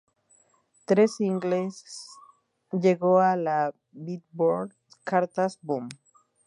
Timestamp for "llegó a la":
2.71-3.75